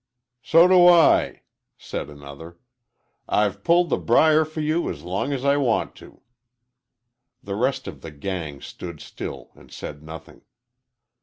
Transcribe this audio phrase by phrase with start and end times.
[0.41, 1.43] "So do I,"
[1.77, 2.57] said another.
[3.29, 6.21] "I've pulled the brier for you as long as I want to."
[7.43, 10.41] The rest of the "gang" stood still and said nothing.